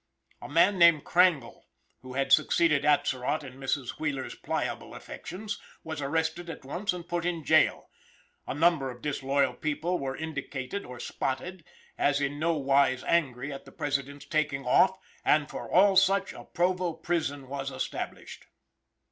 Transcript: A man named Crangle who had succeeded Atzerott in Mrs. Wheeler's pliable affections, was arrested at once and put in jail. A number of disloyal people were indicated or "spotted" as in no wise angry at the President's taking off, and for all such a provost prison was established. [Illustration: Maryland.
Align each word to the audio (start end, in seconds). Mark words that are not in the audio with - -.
A 0.41 0.49
man 0.49 0.79
named 0.79 1.03
Crangle 1.03 1.67
who 1.99 2.13
had 2.15 2.33
succeeded 2.33 2.83
Atzerott 2.83 3.43
in 3.43 3.59
Mrs. 3.59 3.99
Wheeler's 3.99 4.33
pliable 4.33 4.95
affections, 4.95 5.61
was 5.83 6.01
arrested 6.01 6.49
at 6.49 6.65
once 6.65 6.91
and 6.91 7.07
put 7.07 7.23
in 7.23 7.43
jail. 7.45 7.87
A 8.47 8.55
number 8.55 8.89
of 8.89 9.03
disloyal 9.03 9.53
people 9.53 9.99
were 9.99 10.17
indicated 10.17 10.85
or 10.87 10.99
"spotted" 10.99 11.63
as 11.99 12.19
in 12.19 12.39
no 12.39 12.53
wise 12.57 13.03
angry 13.03 13.53
at 13.53 13.65
the 13.65 13.71
President's 13.71 14.25
taking 14.25 14.65
off, 14.65 14.97
and 15.23 15.47
for 15.51 15.69
all 15.71 15.95
such 15.95 16.33
a 16.33 16.45
provost 16.45 17.03
prison 17.03 17.47
was 17.47 17.69
established. 17.69 18.39
[Illustration: 18.39 18.47
Maryland. 18.63 18.79